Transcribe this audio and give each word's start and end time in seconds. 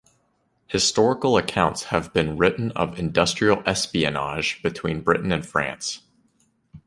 Historical 0.65 1.37
accounts 1.37 1.83
have 1.83 2.11
been 2.11 2.35
written 2.35 2.71
of 2.71 2.97
industrial 2.97 3.61
espionage 3.67 4.59
between 4.63 5.01
Britain 5.01 5.31
and 5.31 5.45
France. 5.45 6.01